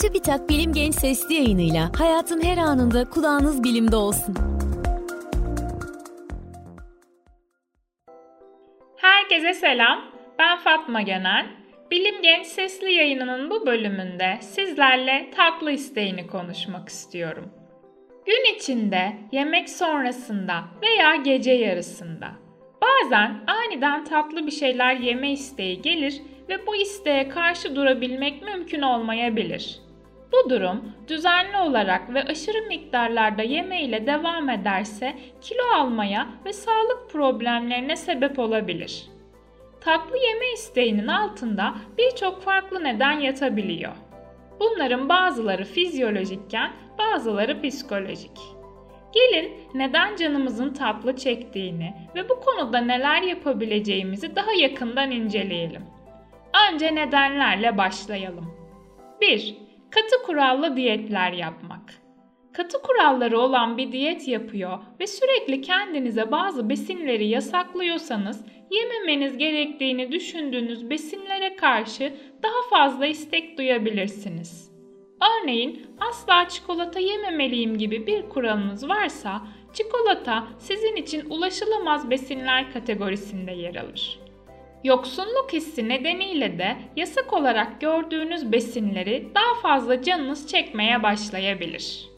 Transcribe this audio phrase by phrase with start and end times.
[0.00, 4.34] TÜBİTAK Bilim Genç Sesli yayınıyla hayatın her anında kulağınız bilimde olsun.
[8.96, 10.04] Herkese selam,
[10.38, 11.46] ben Fatma Genel.
[11.90, 17.50] Bilim Genç Sesli yayınının bu bölümünde sizlerle tatlı isteğini konuşmak istiyorum.
[18.26, 22.28] Gün içinde, yemek sonrasında veya gece yarısında
[22.82, 29.85] bazen aniden tatlı bir şeyler yeme isteği gelir ve bu isteğe karşı durabilmek mümkün olmayabilir.
[30.32, 37.10] Bu durum düzenli olarak ve aşırı miktarlarda yeme ile devam ederse kilo almaya ve sağlık
[37.10, 39.06] problemlerine sebep olabilir.
[39.80, 43.92] Tatlı yeme isteğinin altında birçok farklı neden yatabiliyor.
[44.60, 48.38] Bunların bazıları fizyolojikken bazıları psikolojik.
[49.12, 55.82] Gelin neden canımızın tatlı çektiğini ve bu konuda neler yapabileceğimizi daha yakından inceleyelim.
[56.72, 58.54] Önce nedenlerle başlayalım.
[59.20, 59.65] 1.
[59.90, 61.94] Katı kurallı diyetler yapmak.
[62.52, 70.90] Katı kuralları olan bir diyet yapıyor ve sürekli kendinize bazı besinleri yasaklıyorsanız yememeniz gerektiğini düşündüğünüz
[70.90, 72.12] besinlere karşı
[72.42, 74.72] daha fazla istek duyabilirsiniz.
[75.20, 83.74] Örneğin asla çikolata yememeliyim gibi bir kuralınız varsa çikolata sizin için ulaşılamaz besinler kategorisinde yer
[83.74, 84.25] alır.
[84.86, 92.08] Yoksunluk hissi nedeniyle de yasak olarak gördüğünüz besinleri daha fazla canınız çekmeye başlayabilir.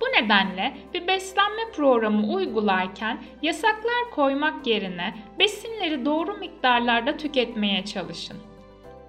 [0.00, 8.36] Bu nedenle bir beslenme programı uygularken yasaklar koymak yerine besinleri doğru miktarlarda tüketmeye çalışın.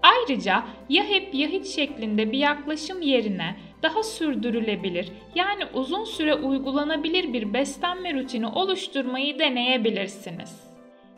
[0.03, 7.33] Ayrıca ya hep ya hiç şeklinde bir yaklaşım yerine daha sürdürülebilir yani uzun süre uygulanabilir
[7.33, 10.64] bir beslenme rutini oluşturmayı deneyebilirsiniz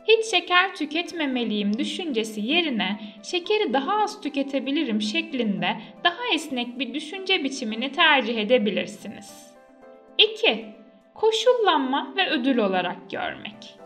[0.08, 7.92] hiç şeker tüketmemeliyim düşüncesi yerine şekeri daha az tüketebilirim şeklinde daha esnek bir düşünce biçimini
[7.92, 9.48] tercih edebilirsiniz.
[10.18, 10.64] 2.
[11.14, 13.78] Koşullanma ve ödül olarak görmek.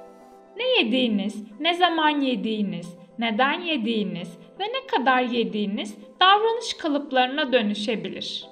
[0.56, 8.46] Ne yediğiniz, ne zaman yediğiniz, neden yediğiniz ve ne kadar yediğiniz davranış kalıplarına dönüşebilir.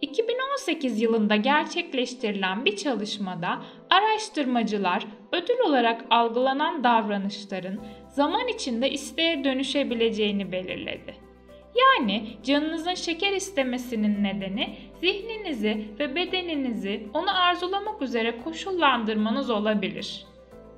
[0.00, 11.28] 2018 yılında gerçekleştirilen bir çalışmada araştırmacılar ödül olarak algılanan davranışların zaman içinde isteğe dönüşebileceğini belirledi.
[11.78, 20.26] Yani canınızın şeker istemesinin nedeni zihninizi ve bedeninizi onu arzulamak üzere koşullandırmanız olabilir.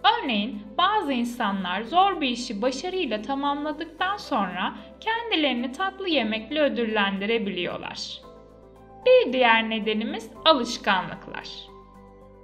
[0.05, 8.21] Örneğin bazı insanlar zor bir işi başarıyla tamamladıktan sonra kendilerini tatlı yemekle ödüllendirebiliyorlar.
[9.07, 11.70] Bir diğer nedenimiz alışkanlıklar.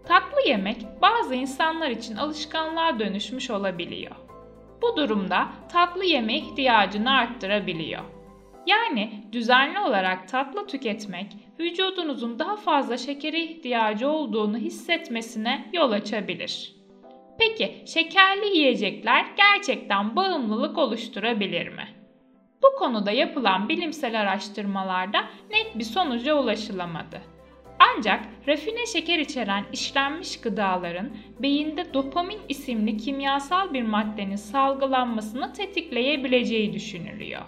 [0.09, 4.17] Tatlı yemek bazı insanlar için alışkanlığa dönüşmüş olabiliyor.
[4.83, 8.03] Bu durumda tatlı yeme ihtiyacını arttırabiliyor.
[8.66, 16.77] Yani düzenli olarak tatlı tüketmek vücudunuzun daha fazla şekere ihtiyacı olduğunu hissetmesine yol açabilir.
[17.39, 21.89] Peki şekerli yiyecekler gerçekten bağımlılık oluşturabilir mi?
[22.62, 25.19] Bu konuda yapılan bilimsel araştırmalarda
[25.50, 27.36] net bir sonuca ulaşılamadı.
[27.79, 31.11] Ancak rafine şeker içeren işlenmiş gıdaların
[31.43, 37.43] beyinde dopamin isimli kimyasal bir maddenin salgılanmasını tetikleyebileceği düşünülüyor.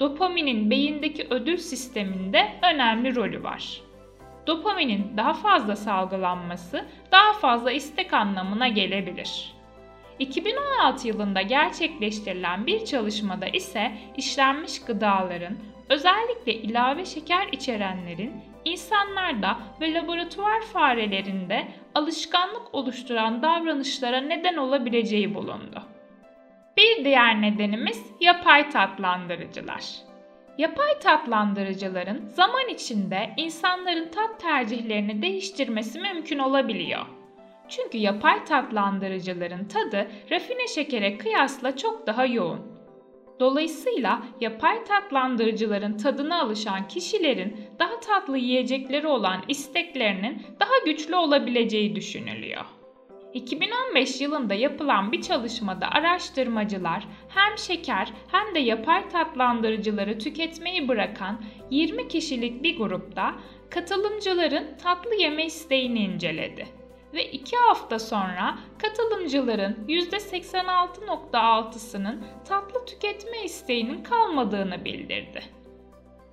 [0.00, 3.80] Dopaminin beyindeki ödül sisteminde önemli rolü var.
[4.46, 9.54] Dopaminin daha fazla salgılanması daha fazla istek anlamına gelebilir.
[10.18, 15.56] 2016 yılında gerçekleştirilen bir çalışmada ise işlenmiş gıdaların
[15.88, 18.32] özellikle ilave şeker içerenlerin
[18.64, 25.82] insanlarda ve laboratuvar farelerinde alışkanlık oluşturan davranışlara neden olabileceği bulundu.
[26.76, 29.84] Bir diğer nedenimiz yapay tatlandırıcılar.
[30.58, 37.06] Yapay tatlandırıcıların zaman içinde insanların tat tercihlerini değiştirmesi mümkün olabiliyor.
[37.68, 42.73] Çünkü yapay tatlandırıcıların tadı rafine şekere kıyasla çok daha yoğun.
[43.40, 52.64] Dolayısıyla yapay tatlandırıcıların tadına alışan kişilerin daha tatlı yiyecekleri olan isteklerinin daha güçlü olabileceği düşünülüyor.
[53.34, 62.08] 2015 yılında yapılan bir çalışmada araştırmacılar hem şeker hem de yapay tatlandırıcıları tüketmeyi bırakan 20
[62.08, 63.34] kişilik bir grupta
[63.70, 66.83] katılımcıların tatlı yeme isteğini inceledi
[67.14, 75.42] ve 2 hafta sonra katılımcıların %86.6'sının tatlı tüketme isteğinin kalmadığını bildirdi.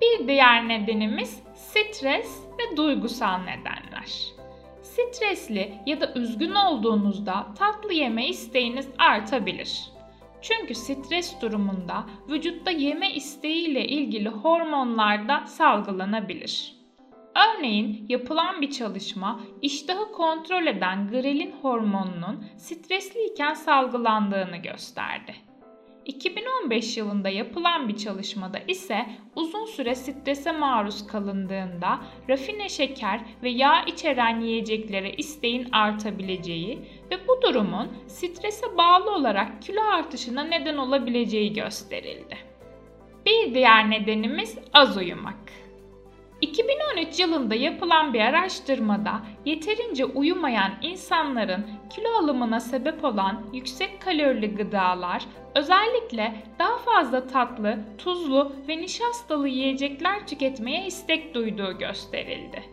[0.01, 4.31] Bir diğer nedenimiz stres ve duygusal nedenler.
[4.81, 9.91] Stresli ya da üzgün olduğunuzda tatlı yeme isteğiniz artabilir.
[10.41, 16.80] Çünkü stres durumunda vücutta yeme isteğiyle ilgili hormonlar da salgılanabilir.
[17.35, 25.35] Örneğin yapılan bir çalışma iştahı kontrol eden grelin hormonunun stresliyken salgılandığını gösterdi.
[26.05, 29.05] 2015 yılında yapılan bir çalışmada ise
[29.35, 31.99] uzun süre strese maruz kalındığında
[32.29, 36.79] rafine şeker ve yağ içeren yiyeceklere isteğin artabileceği
[37.11, 42.37] ve bu durumun strese bağlı olarak kilo artışına neden olabileceği gösterildi.
[43.25, 45.60] Bir diğer nedenimiz az uyumak.
[46.41, 55.25] 2013 yılında yapılan bir araştırmada yeterince uyumayan insanların kilo alımına sebep olan yüksek kalorili gıdalar,
[55.55, 62.63] özellikle daha fazla tatlı, tuzlu ve nişastalı yiyecekler tüketmeye istek duyduğu gösterildi.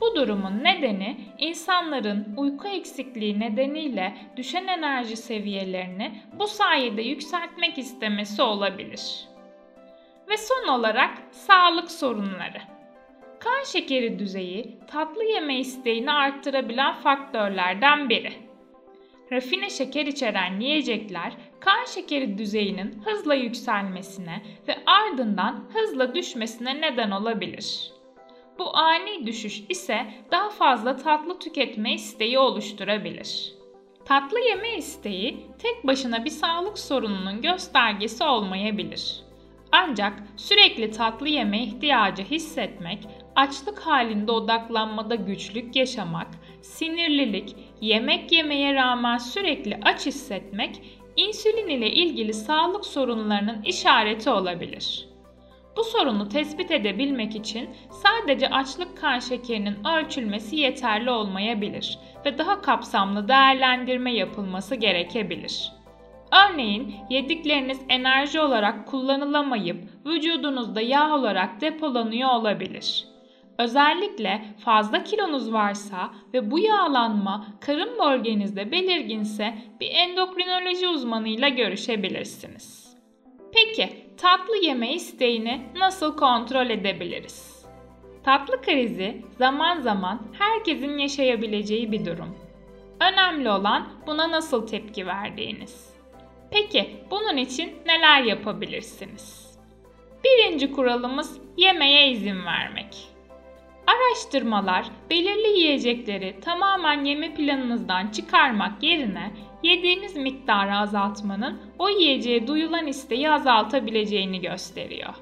[0.00, 9.28] Bu durumun nedeni insanların uyku eksikliği nedeniyle düşen enerji seviyelerini bu sayede yükseltmek istemesi olabilir.
[10.28, 12.73] Ve son olarak sağlık sorunları.
[13.44, 18.32] Kan şekeri düzeyi tatlı yeme isteğini arttırabilen faktörlerden biri.
[19.32, 27.92] Rafine şeker içeren yiyecekler kan şekeri düzeyinin hızla yükselmesine ve ardından hızla düşmesine neden olabilir.
[28.58, 33.54] Bu ani düşüş ise daha fazla tatlı tüketme isteği oluşturabilir.
[34.04, 39.24] Tatlı yeme isteği tek başına bir sağlık sorununun göstergesi olmayabilir.
[39.72, 46.26] Ancak sürekli tatlı yeme ihtiyacı hissetmek açlık halinde odaklanmada güçlük yaşamak,
[46.62, 50.82] sinirlilik, yemek yemeye rağmen sürekli aç hissetmek
[51.16, 55.08] insülin ile ilgili sağlık sorunlarının işareti olabilir.
[55.76, 63.28] Bu sorunu tespit edebilmek için sadece açlık kan şekerinin ölçülmesi yeterli olmayabilir ve daha kapsamlı
[63.28, 65.72] değerlendirme yapılması gerekebilir.
[66.50, 69.76] Örneğin yedikleriniz enerji olarak kullanılamayıp
[70.06, 73.13] vücudunuzda yağ olarak depolanıyor olabilir.
[73.58, 82.96] Özellikle fazla kilonuz varsa ve bu yağlanma karın bölgenizde belirginse bir endokrinoloji uzmanıyla görüşebilirsiniz.
[83.52, 87.64] Peki tatlı yeme isteğini nasıl kontrol edebiliriz?
[88.24, 92.38] Tatlı krizi zaman zaman herkesin yaşayabileceği bir durum.
[93.00, 95.94] Önemli olan buna nasıl tepki verdiğiniz.
[96.50, 99.58] Peki bunun için neler yapabilirsiniz?
[100.24, 103.13] Birinci kuralımız yemeye izin vermek.
[103.86, 109.30] Araştırmalar belirli yiyecekleri tamamen yeme planınızdan çıkarmak yerine
[109.62, 115.14] yediğiniz miktarı azaltmanın o yiyeceğe duyulan isteği azaltabileceğini gösteriyor.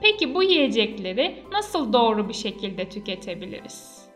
[0.00, 4.08] Peki bu yiyecekleri nasıl doğru bir şekilde tüketebiliriz?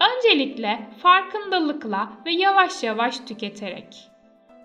[0.00, 3.96] Öncelikle farkındalıkla ve yavaş yavaş tüketerek.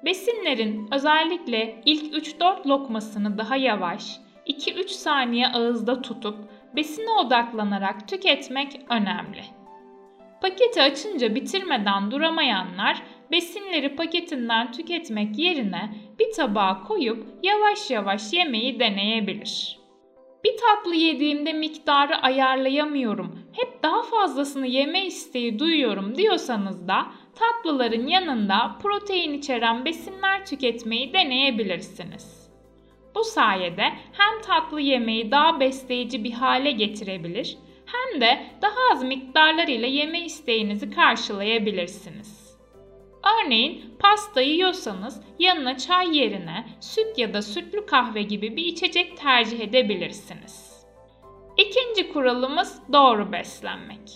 [0.05, 6.37] Besinlerin özellikle ilk 3-4 lokmasını daha yavaş, 2-3 saniye ağızda tutup
[6.75, 9.41] besine odaklanarak tüketmek önemli.
[10.41, 13.01] Paketi açınca bitirmeden duramayanlar
[13.31, 19.79] besinleri paketinden tüketmek yerine bir tabağa koyup yavaş yavaş yemeyi deneyebilir.
[20.43, 27.05] Bir tatlı yediğimde miktarı ayarlayamıyorum, hep daha fazlasını yeme isteği duyuyorum diyorsanız da
[27.35, 32.44] tatlıların yanında protein içeren besinler tüketmeyi deneyebilirsiniz.
[33.15, 39.67] Bu sayede hem tatlı yemeği daha besleyici bir hale getirebilir hem de daha az miktarlar
[39.67, 42.45] ile yeme isteğinizi karşılayabilirsiniz.
[43.25, 49.59] Örneğin pasta yiyorsanız yanına çay yerine süt ya da sütlü kahve gibi bir içecek tercih
[49.59, 50.85] edebilirsiniz.
[51.57, 54.11] İkinci kuralımız doğru beslenmek.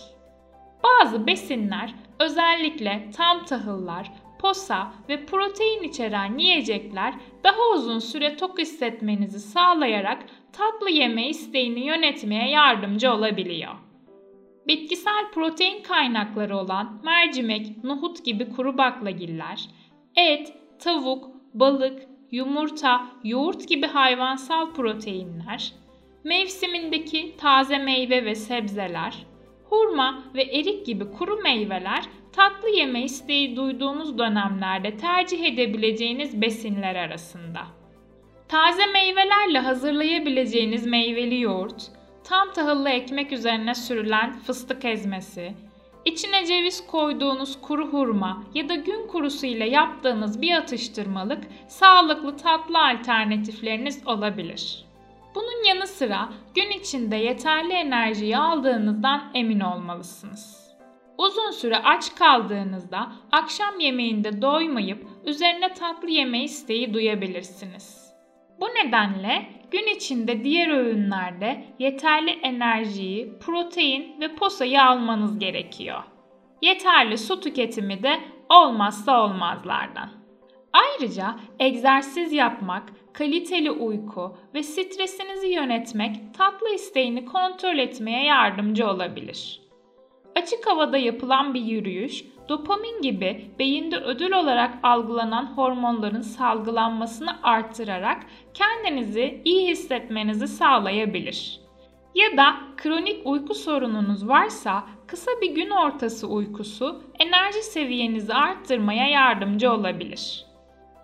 [0.84, 9.40] Bazı besinler özellikle tam tahıllar, posa ve protein içeren yiyecekler daha uzun süre tok hissetmenizi
[9.40, 13.74] sağlayarak tatlı yeme isteğini yönetmeye yardımcı olabiliyor.
[14.66, 19.68] Bitkisel protein kaynakları olan mercimek, nohut gibi kuru baklagiller,
[20.16, 25.72] et, tavuk, balık, yumurta, yoğurt gibi hayvansal proteinler,
[26.24, 29.26] mevsimindeki taze meyve ve sebzeler,
[29.64, 37.60] hurma ve erik gibi kuru meyveler tatlı yeme isteği duyduğunuz dönemlerde tercih edebileceğiniz besinler arasında.
[38.48, 41.82] Taze meyvelerle hazırlayabileceğiniz meyveli yoğurt,
[42.24, 45.54] tam tahıllı ekmek üzerine sürülen fıstık ezmesi,
[46.04, 52.78] içine ceviz koyduğunuz kuru hurma ya da gün kurusu ile yaptığınız bir atıştırmalık sağlıklı tatlı
[52.78, 54.84] alternatifleriniz olabilir.
[55.34, 60.59] Bunun yanı sıra gün içinde yeterli enerjiyi aldığınızdan emin olmalısınız.
[61.20, 68.14] Uzun süre aç kaldığınızda akşam yemeğinde doymayıp üzerine tatlı yeme isteği duyabilirsiniz.
[68.60, 76.02] Bu nedenle gün içinde diğer öğünlerde yeterli enerjiyi, protein ve posayı almanız gerekiyor.
[76.62, 80.10] Yeterli su tüketimi de olmazsa olmazlardan.
[80.72, 89.59] Ayrıca egzersiz yapmak, kaliteli uyku ve stresinizi yönetmek tatlı isteğini kontrol etmeye yardımcı olabilir.
[90.42, 99.42] Açık havada yapılan bir yürüyüş, dopamin gibi beyinde ödül olarak algılanan hormonların salgılanmasını artırarak kendinizi
[99.44, 101.60] iyi hissetmenizi sağlayabilir.
[102.14, 109.72] Ya da kronik uyku sorununuz varsa kısa bir gün ortası uykusu enerji seviyenizi arttırmaya yardımcı
[109.72, 110.46] olabilir.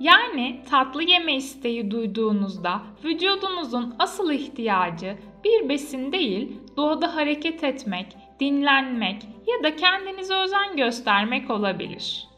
[0.01, 8.07] Yani tatlı yeme isteği duyduğunuzda vücudunuzun asıl ihtiyacı bir besin değil, doğada hareket etmek,
[8.41, 12.29] dinlenmek ya da kendinize özen göstermek olabilir.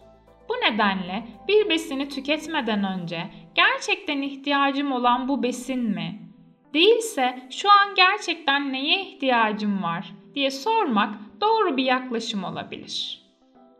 [0.49, 6.29] Bu nedenle bir besini tüketmeden önce gerçekten ihtiyacım olan bu besin mi?
[6.75, 13.23] Değilse şu an gerçekten neye ihtiyacım var diye sormak doğru bir yaklaşım olabilir.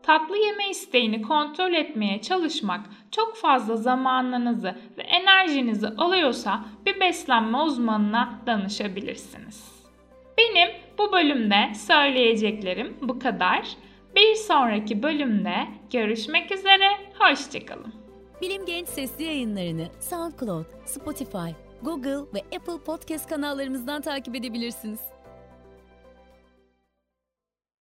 [0.03, 8.39] Tatlı yeme isteğini kontrol etmeye çalışmak çok fazla zamanınızı ve enerjinizi alıyorsa bir beslenme uzmanına
[8.45, 9.79] danışabilirsiniz.
[10.37, 13.67] Benim bu bölümde söyleyeceklerim bu kadar.
[14.15, 15.55] Bir sonraki bölümde
[15.93, 16.87] görüşmek üzere,
[17.19, 17.93] hoşçakalın.
[18.41, 21.49] Bilim Genç Sesli yayınlarını SoundCloud, Spotify,
[21.81, 24.99] Google ve Apple Podcast kanallarımızdan takip edebilirsiniz.